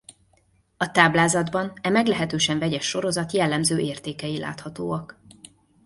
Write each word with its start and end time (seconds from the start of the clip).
A 0.77 0.91
táblázatban 0.91 1.73
e 1.81 1.89
meglehetősen 1.89 2.59
vegyes 2.59 2.87
sorozat 2.87 3.31
jellemző 3.31 3.77
értékei 3.77 4.39
láthatóak. 4.39 5.17